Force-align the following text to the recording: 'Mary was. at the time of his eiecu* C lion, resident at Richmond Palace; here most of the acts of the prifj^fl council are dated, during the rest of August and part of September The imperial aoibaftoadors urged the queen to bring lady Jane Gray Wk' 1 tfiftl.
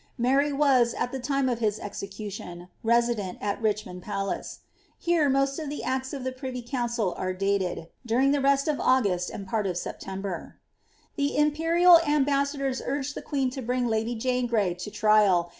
'Mary 0.31 0.51
was. 0.51 0.95
at 0.95 1.11
the 1.11 1.19
time 1.19 1.47
of 1.47 1.59
his 1.59 1.77
eiecu* 1.79 2.33
C 2.37 2.43
lion, 2.43 2.69
resident 2.81 3.37
at 3.39 3.61
Richmond 3.61 4.01
Palace; 4.01 4.61
here 4.97 5.29
most 5.29 5.59
of 5.59 5.69
the 5.69 5.83
acts 5.83 6.11
of 6.11 6.23
the 6.23 6.31
prifj^fl 6.31 6.67
council 6.67 7.13
are 7.19 7.33
dated, 7.33 7.87
during 8.03 8.31
the 8.31 8.41
rest 8.41 8.67
of 8.67 8.79
August 8.79 9.29
and 9.29 9.45
part 9.45 9.67
of 9.67 9.77
September 9.77 10.57
The 11.17 11.37
imperial 11.37 11.97
aoibaftoadors 11.97 12.81
urged 12.83 13.13
the 13.13 13.21
queen 13.21 13.51
to 13.51 13.61
bring 13.61 13.87
lady 13.87 14.15
Jane 14.15 14.47
Gray 14.47 14.73
Wk' 14.73 14.79
1 14.79 14.79
tfiftl. 14.91 15.49